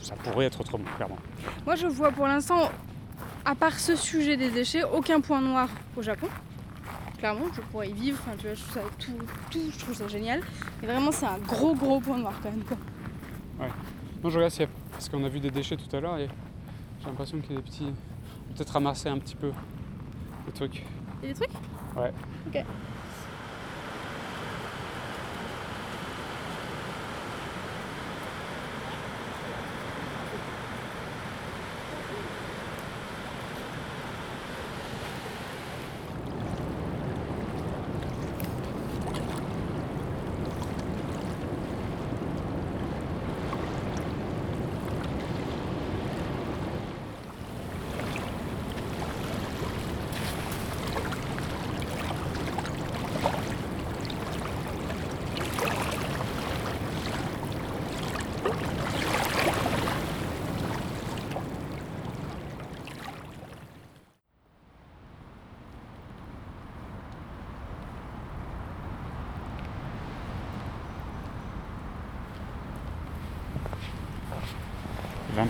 [0.00, 1.18] ça pourrait être autrement, clairement.
[1.66, 2.70] Moi je vois pour l'instant,
[3.44, 6.28] à part ce sujet des déchets, aucun point noir au Japon.
[7.18, 9.12] Clairement, je pourrais y vivre, enfin, tu vois, je trouve ça tout,
[9.50, 10.40] tout, je trouve ça génial.
[10.82, 12.78] Et vraiment c'est un gros gros point noir quand même quoi.
[14.24, 16.16] Non, je regarde s'il y a- parce qu'on a vu des déchets tout à l'heure
[16.16, 16.30] et
[17.00, 17.92] j'ai l'impression qu'il y a des petits.
[18.58, 19.52] Peut-être ramasser un petit peu
[20.46, 20.82] des trucs.
[21.22, 21.56] Il y a des trucs?
[21.96, 22.12] Ouais.
[22.48, 22.64] Ok.«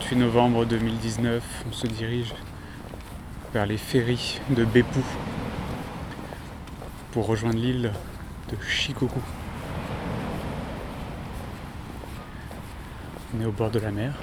[0.09, 2.33] 28 novembre 2019, on se dirige
[3.53, 5.01] vers les ferries de Beppu
[7.13, 7.93] pour rejoindre l'île
[8.51, 9.21] de Shikoku.
[13.37, 14.15] On est au bord de la mer.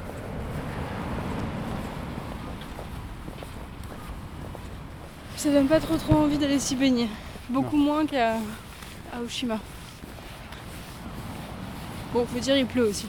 [5.38, 7.10] Ça donne pas trop trop envie d'aller s'y baigner.
[7.50, 8.38] Beaucoup moins qu'à
[9.14, 9.60] à Oshima.
[12.12, 13.06] Bon, faut dire il pleut aussi.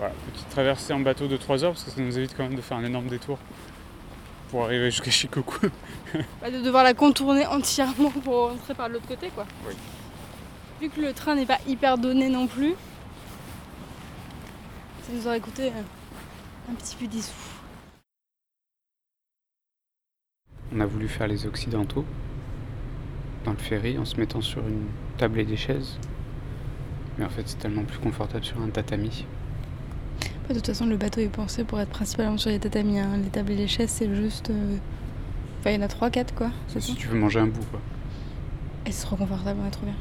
[0.00, 2.54] Voilà, petite traversée en bateau de 3 heures parce que ça nous évite quand même
[2.54, 3.38] de faire un énorme détour
[4.48, 5.68] pour arriver jusqu'à Shikoku.
[6.40, 9.44] Bah, de devoir la contourner entièrement pour rentrer par l'autre côté quoi.
[9.68, 9.74] Oui.
[10.80, 12.72] Vu que le train n'est pas hyper donné non plus,
[15.02, 17.34] ça nous aurait coûté euh, un petit peu des sous.
[20.74, 22.06] On a voulu faire les occidentaux
[23.44, 24.86] dans le ferry en se mettant sur une
[25.18, 25.98] table et des chaises.
[27.18, 29.26] Mais en fait, c'est tellement plus confortable sur un tatami.
[30.50, 32.98] De toute façon, le bateau est pensé pour être principalement sur les tatamis.
[32.98, 33.16] hein.
[33.22, 34.50] Les tables et les chaises, c'est juste.
[34.50, 34.76] euh,
[35.60, 36.50] Enfin, il y en a 3-4 quoi.
[36.68, 37.80] Si tu veux manger un bout, quoi.
[38.86, 39.94] Et c'est trop confortable, ouais, trop bien.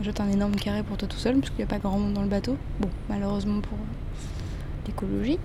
[0.00, 2.14] Jette un énorme carré pour toi tout seul, parce qu'il n'y a pas grand monde
[2.14, 2.56] dans le bateau.
[2.80, 5.38] Bon, malheureusement pour euh, l'écologie.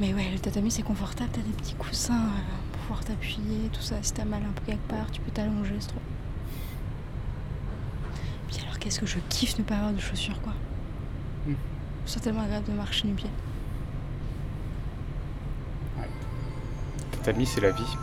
[0.00, 2.40] Mais ouais, le tatami c'est confortable, t'as des petits coussins euh,
[2.72, 3.94] pour pouvoir t'appuyer, tout ça.
[4.02, 6.00] Si t'as mal un peu quelque part, tu peux t'allonger, c'est trop.
[8.48, 10.52] Puis alors, qu'est-ce que je kiffe ne pas avoir de chaussures, quoi
[12.10, 13.30] c'est tellement agréable de marcher du pied.
[15.96, 16.08] Ouais.
[17.12, 17.96] Tatami, c'est la vie.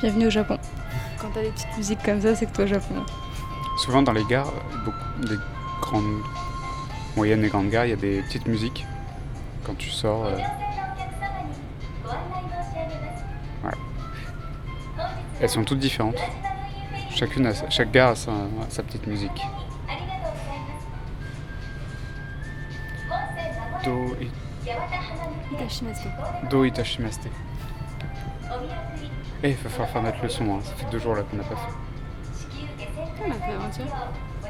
[0.00, 0.58] Bienvenue au Japon.
[1.20, 3.06] Quand t'as des petites musiques comme ça, c'est que toi Japon.
[3.78, 4.52] Souvent dans les gares,
[5.22, 5.36] des
[5.80, 6.20] grandes,
[7.16, 8.84] moyennes et grandes gares, il y a des petites musiques
[9.64, 10.26] quand tu sors.
[10.26, 10.36] Euh,
[15.40, 16.20] elles sont toutes différentes.
[17.10, 18.34] Chacune a chaque gare a sa, a
[18.68, 19.42] sa petite musique.
[23.84, 24.30] Do, i-
[26.50, 27.30] do itashimashite.
[29.42, 30.60] Eh, il va falloir faire notre leçon, hein.
[30.64, 32.96] ça fait deux jours là qu'on n'a pas fait.
[33.24, 33.86] On a fait avant-hier.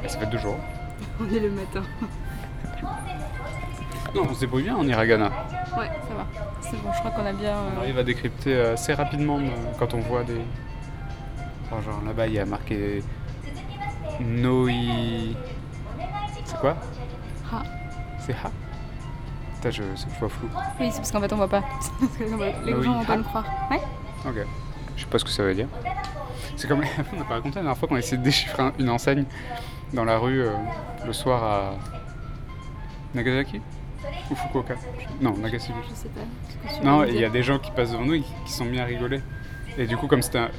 [0.03, 0.57] Eh, ça fait deux jours.
[1.19, 1.83] On est le matin.
[4.15, 5.25] Non, on se débrouille bien en hiragana.
[5.77, 6.25] Ouais, ça va.
[6.61, 7.55] C'est bon, je crois qu'on a bien.
[7.73, 10.39] On euh, arrive à décrypter euh, assez rapidement euh, quand on voit des.
[11.69, 13.03] Genre là-bas, il y a marqué
[14.19, 15.35] Noi.
[16.45, 16.75] C'est quoi
[17.51, 17.63] Ha.
[18.19, 18.51] C'est Ha
[19.55, 20.47] Putain, je, je vois flou.
[20.79, 21.63] Oui, c'est parce qu'en fait, on voit pas.
[22.19, 22.23] Que
[22.65, 23.45] les gens vont pas le croire.
[23.71, 23.81] Ouais.
[24.25, 24.35] Ok.
[24.95, 25.67] Je sais pas ce que ça veut dire.
[26.55, 26.81] C'est comme.
[27.13, 29.25] on n'a pas raconté la dernière fois qu'on a essayé de déchiffrer un- une enseigne
[29.93, 30.51] dans la rue euh,
[31.05, 31.73] le soir à.
[33.13, 33.61] Nagasaki
[34.31, 34.75] Ou Fukuoka?
[35.21, 35.71] Non, Nagasaki.
[35.89, 36.21] Je sais pas.
[36.69, 37.31] ce que tu Non, il y a dire.
[37.31, 39.21] des gens qui passent devant nous et qui qui sont mis à rigoler.
[39.77, 40.49] Et du coup, comme c'était un-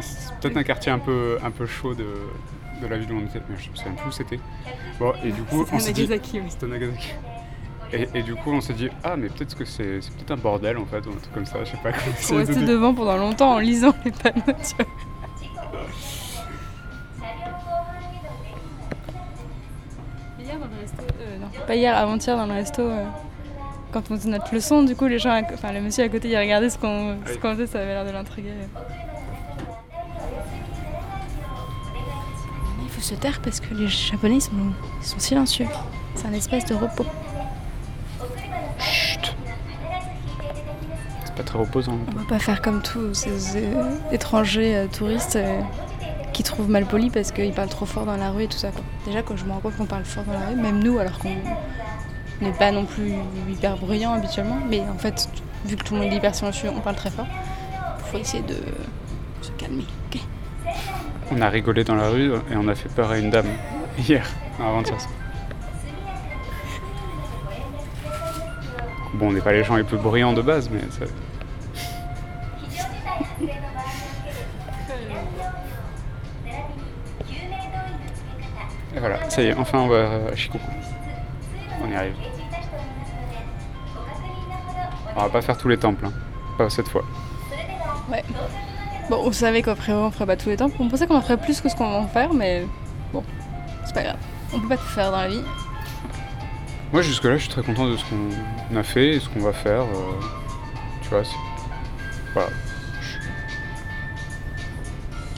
[0.00, 2.06] c'est peut-être un quartier un peu, un peu chaud de,
[2.80, 4.40] de la ville où on était, mais je me souviens plus où c'était.
[4.98, 6.08] Bon, et du coup, C'était on s'est dit.
[6.48, 7.08] C'était Nagasaki.
[7.92, 10.36] Et, et du coup, on s'est dit, ah, mais peut-être que c'est c'est peut-être un
[10.38, 12.64] bordel en fait, ou un truc comme ça, je sais pas comment Faut rester c'est.
[12.64, 14.86] devant pendant longtemps en lisant les panneaux, tu vois.
[20.38, 23.04] Hier dans le resto, euh, non, pas hier, avant-hier dans le resto, euh,
[23.92, 26.36] quand on faisait notre leçon, du coup, les gens, enfin le monsieur à côté, il
[26.38, 27.38] regardait ce qu'on ce Oui.
[27.38, 28.52] qu'on faisait, ça avait l'air de l'intriguer.
[33.02, 34.52] Se taire parce que les Japonais sont,
[35.00, 35.66] ils sont silencieux.
[36.14, 37.06] C'est un espace de repos.
[38.78, 39.34] Chut
[41.24, 41.98] C'est pas très reposant.
[42.14, 45.60] On va pas faire comme tous ces euh, étrangers euh, touristes euh,
[46.32, 48.70] qui trouvent mal poli parce qu'ils parlent trop fort dans la rue et tout ça.
[49.06, 51.18] Déjà, quand je me rends compte qu'on parle fort dans la rue, même nous, alors
[51.18, 51.34] qu'on
[52.40, 53.14] n'est pas non plus
[53.50, 55.28] hyper bruyant habituellement, mais en fait,
[55.64, 57.26] vu que tout le monde est hyper silencieux, on parle très fort.
[58.10, 58.56] Faut essayer de
[59.40, 59.86] se calmer.
[60.12, 60.20] ok
[61.34, 63.46] On a rigolé dans la rue et on a fait peur à une dame
[63.96, 64.28] hier,
[64.60, 64.98] avant-hier.
[69.14, 71.06] Bon, on n'est pas les gens les plus bruyants de base, mais ça...
[78.94, 80.62] Et voilà, ça y est, enfin on va à Shikoku.
[81.82, 82.14] On y arrive.
[85.16, 86.12] On va pas faire tous les temples, hein.
[86.58, 87.04] pas cette fois.
[88.10, 88.22] Ouais.
[89.10, 90.70] Bon, on savait qu'après on ferait pas tous les temps.
[90.78, 92.64] On pensait qu'on en ferait plus que ce qu'on va en faire, mais
[93.12, 93.22] bon,
[93.84, 94.16] c'est pas grave.
[94.54, 95.42] On peut pas tout faire dans la vie.
[96.92, 99.52] Moi jusque-là, je suis très content de ce qu'on a fait et ce qu'on va
[99.52, 99.82] faire.
[99.82, 100.20] euh,
[101.02, 101.30] tu vois, c'est-
[102.34, 102.48] voilà.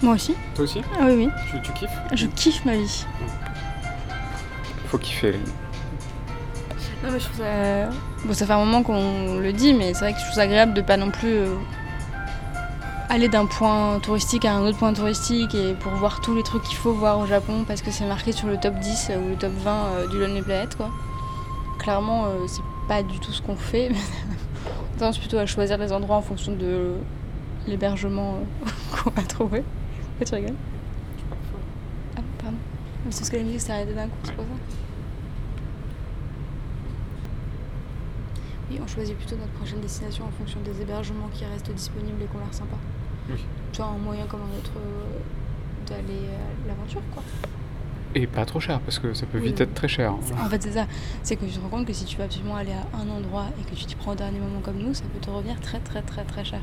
[0.03, 0.35] Moi aussi.
[0.55, 0.83] Toi aussi?
[1.01, 1.29] Ah oui, oui.
[1.51, 1.91] tu, tu kiffes?
[2.13, 3.07] Je kiffe ma vie.
[4.89, 5.39] Faut kiffer.
[7.03, 7.91] Non mais je trouve ça...
[8.25, 10.43] Bon ça fait un moment qu'on le dit mais c'est vrai que je trouve ça
[10.43, 11.55] agréable de pas non plus euh,
[13.15, 16.65] aller d'un point touristique à un autre point touristique et pour voir tous les trucs
[16.65, 19.37] qu'il faut voir au Japon parce que c'est marqué sur le top 10 ou le
[19.37, 20.91] top 20 euh, du Lonely Planet quoi.
[21.79, 23.93] Clairement euh, c'est pas du tout ce qu'on fait.
[24.97, 26.95] On tendance plutôt à choisir les endroits en fonction de
[27.69, 29.63] l'hébergement euh, qu'on va trouver.
[30.27, 30.57] Tu rigoles?
[32.17, 32.57] Ah pardon.
[33.05, 34.75] Mais C'est parce que la musique s'est arrêtée d'un coup, c'est pour ça.
[38.73, 42.27] Oui, on choisit plutôt notre prochaine destination en fonction des hébergements qui restent disponibles et
[42.27, 42.77] qu'on l'air sympa.
[43.31, 43.37] Oui.
[43.73, 47.23] Tu vois, un moyen comme un autre euh, d'aller à l'aventure, quoi.
[48.17, 50.13] Et pas trop cher parce que ça peut Oui, vite être très cher.
[50.13, 50.19] hein.
[50.45, 50.87] En fait, c'est ça.
[51.25, 53.47] C'est que tu te rends compte que si tu veux absolument aller à un endroit
[53.61, 55.81] et que tu t'y prends au dernier moment comme nous, ça peut te revenir très,
[55.81, 56.61] très, très, très cher.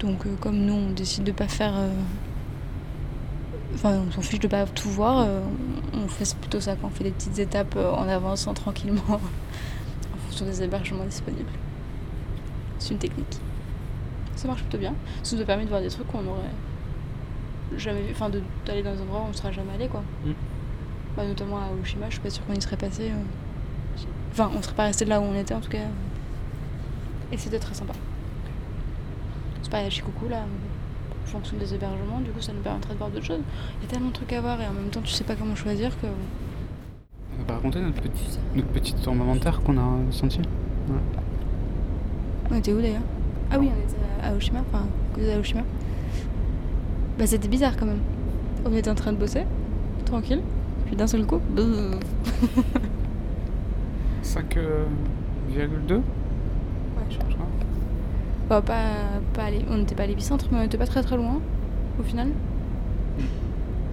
[0.00, 1.72] Donc, euh, comme nous, on décide de pas faire.
[1.76, 1.90] euh,
[3.74, 5.18] Enfin, on s'en fiche de pas tout voir.
[5.18, 5.40] euh,
[5.94, 9.18] on fait plutôt ça quand on fait des petites étapes en avançant tranquillement en
[10.26, 11.50] fonction des hébergements disponibles.
[12.80, 13.38] C'est une technique.
[14.38, 14.94] Ça marche plutôt bien.
[15.24, 16.54] Ça nous a permis de voir des trucs qu'on aurait
[17.76, 18.12] jamais vu.
[18.12, 18.30] Enfin,
[18.64, 20.04] d'aller dans des endroits où on serait jamais allé, quoi.
[20.24, 20.30] Mm.
[21.16, 23.10] Bah, notamment à Oshima, je suis pas sûre qu'on y serait passé.
[23.10, 24.04] euh.
[24.30, 25.88] Enfin, on serait pas resté là où on était en tout cas.
[27.32, 27.94] Et c'était très sympa.
[29.62, 30.44] C'est pas à Shikoku là,
[31.24, 33.40] en fonction des hébergements, du coup ça nous permettrait de voir d'autres choses.
[33.80, 35.34] Il y a tellement de trucs à voir et en même temps tu sais pas
[35.34, 36.06] comment choisir que.
[36.06, 39.14] On n'a pas raconté notre petit, notre petit tour
[39.64, 40.40] qu'on a senti?
[42.50, 43.02] On était où d'ailleurs?
[43.50, 45.62] Ah oui, on était à Oshima, enfin, à côté d'Aoshima.
[47.18, 48.00] Bah c'était bizarre quand même.
[48.64, 49.44] On était en train de bosser,
[50.04, 50.40] tranquille,
[50.86, 51.92] puis d'un seul coup, beuh.
[54.22, 56.02] 5,2 Ouais,
[57.10, 57.46] je crois.
[58.48, 58.82] Bah, pas,
[59.34, 61.40] pas aller- on n'était pas à l'épicentre, mais on n'était pas très très loin.
[61.98, 62.28] au final.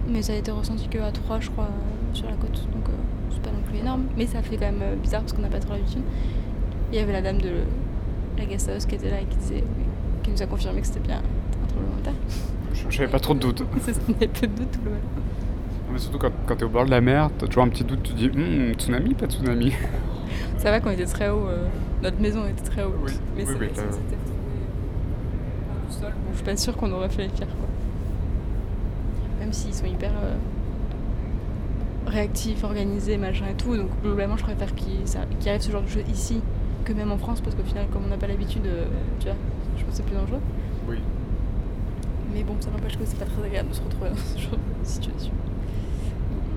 [0.08, 2.64] Mais ça a été ressenti que à 3, je crois, euh, sur la côte.
[2.72, 2.92] Donc euh,
[3.30, 4.04] c'est pas non plus énorme.
[4.16, 6.02] Mais ça fait quand même euh, bizarre parce qu'on n'a pas trop l'habitude.
[6.92, 7.50] Il y avait la dame de
[8.38, 9.64] la guest house qui était là et qui, disait,
[10.22, 12.12] qui nous a confirmé que c'était bien un tremblement de terre.
[12.90, 13.62] J'avais pas trop de doutes.
[14.16, 14.96] Avait peu de doute tout le long.
[15.92, 18.02] Mais surtout quand, quand t'es au bord de la mer, t'as toujours un petit doute,
[18.02, 19.72] tu te dis Hum, tsunami, pas tsunami.
[20.58, 21.66] Ça va qu'on était très haut, euh,
[22.02, 22.94] notre maison était très haute.
[23.04, 23.92] Oui, mais oui, oui, retrouvé au
[25.92, 26.12] sol.
[26.12, 27.68] Bon, je suis pas sûre qu'on aurait fait les fiers quoi.
[29.40, 30.34] Même s'ils sont hyper euh,
[32.06, 33.76] réactifs, organisés, machin et tout.
[33.76, 36.40] Donc globalement, je préfère qu'il ça- qu'il arrive ce genre de choses ici
[36.86, 38.86] que même en France parce qu'au final, comme on n'a pas l'habitude, euh,
[39.18, 39.36] tu vois,
[39.76, 40.40] je pense que c'est plus dangereux.
[40.88, 40.98] Oui.
[42.32, 44.52] Mais bon, ça n'empêche que c'est pas très agréable de se retrouver dans ce genre
[44.52, 45.32] de situation.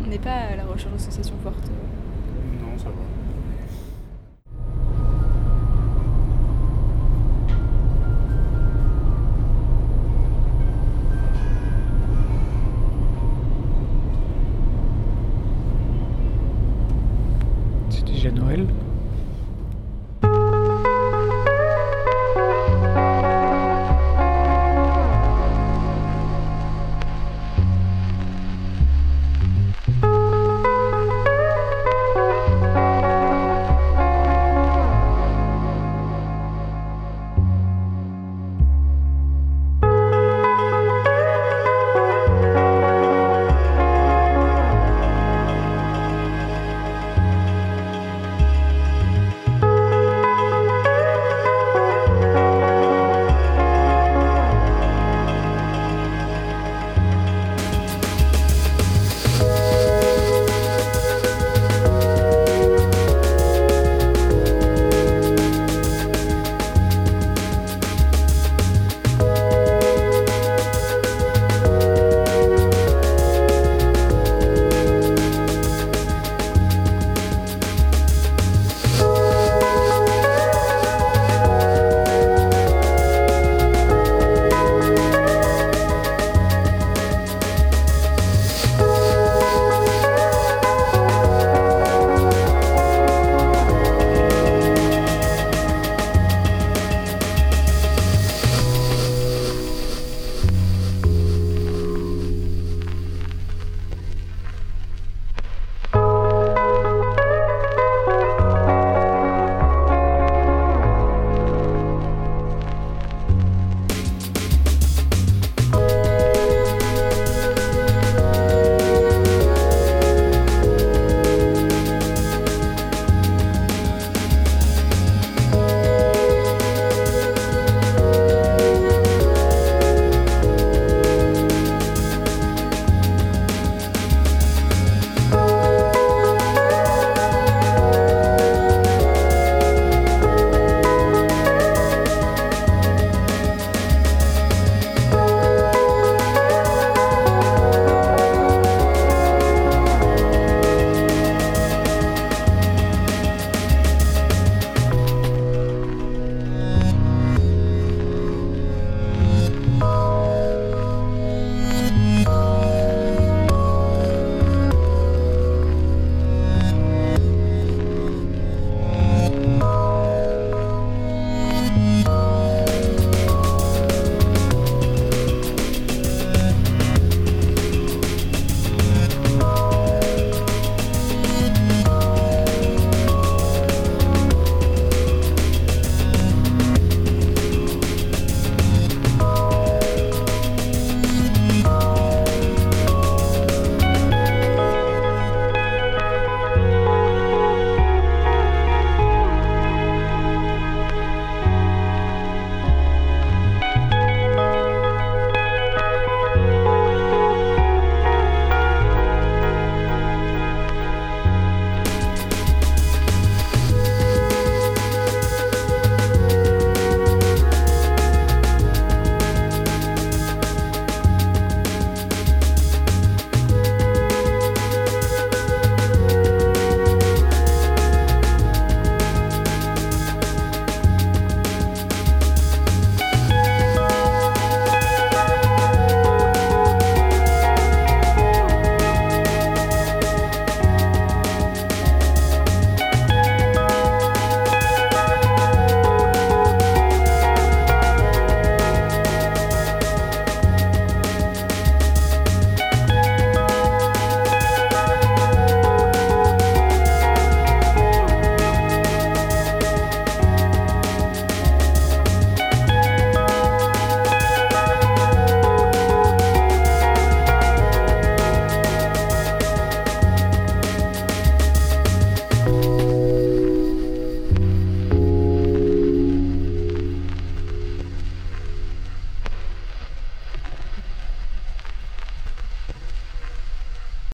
[0.05, 1.71] On n'est pas à la recherche de sensations fortes.
[2.61, 2.95] Non, ça va.
[17.89, 18.67] C'est déjà Noël